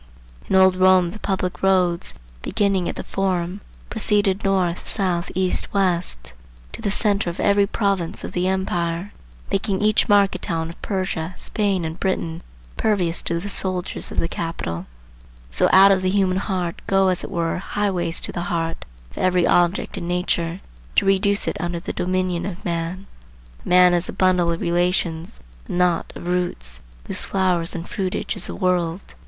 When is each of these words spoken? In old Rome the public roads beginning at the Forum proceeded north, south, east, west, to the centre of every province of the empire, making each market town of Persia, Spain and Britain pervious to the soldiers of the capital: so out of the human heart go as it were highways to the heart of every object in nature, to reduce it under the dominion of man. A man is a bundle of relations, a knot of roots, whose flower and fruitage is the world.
In 0.49 0.55
old 0.55 0.77
Rome 0.77 1.11
the 1.11 1.19
public 1.19 1.61
roads 1.61 2.15
beginning 2.41 2.89
at 2.89 2.95
the 2.95 3.03
Forum 3.03 3.61
proceeded 3.91 4.43
north, 4.43 4.83
south, 4.87 5.29
east, 5.35 5.71
west, 5.75 6.33
to 6.71 6.81
the 6.81 6.89
centre 6.89 7.29
of 7.29 7.39
every 7.39 7.67
province 7.67 8.23
of 8.23 8.31
the 8.31 8.47
empire, 8.47 9.13
making 9.51 9.79
each 9.83 10.09
market 10.09 10.41
town 10.41 10.69
of 10.69 10.81
Persia, 10.81 11.35
Spain 11.37 11.85
and 11.85 11.99
Britain 11.99 12.41
pervious 12.77 13.21
to 13.21 13.39
the 13.39 13.47
soldiers 13.47 14.09
of 14.09 14.17
the 14.17 14.27
capital: 14.27 14.87
so 15.51 15.69
out 15.71 15.91
of 15.91 16.01
the 16.01 16.09
human 16.09 16.37
heart 16.37 16.81
go 16.87 17.09
as 17.09 17.23
it 17.23 17.29
were 17.29 17.59
highways 17.59 18.19
to 18.21 18.31
the 18.31 18.45
heart 18.49 18.85
of 19.11 19.19
every 19.19 19.45
object 19.45 19.99
in 19.99 20.07
nature, 20.07 20.61
to 20.95 21.05
reduce 21.05 21.47
it 21.47 21.57
under 21.59 21.79
the 21.79 21.93
dominion 21.93 22.47
of 22.47 22.65
man. 22.65 23.05
A 23.63 23.69
man 23.69 23.93
is 23.93 24.09
a 24.09 24.13
bundle 24.13 24.51
of 24.51 24.61
relations, 24.61 25.41
a 25.69 25.71
knot 25.73 26.11
of 26.15 26.27
roots, 26.27 26.81
whose 27.05 27.21
flower 27.21 27.63
and 27.75 27.87
fruitage 27.87 28.35
is 28.35 28.47
the 28.47 28.55
world. 28.55 29.03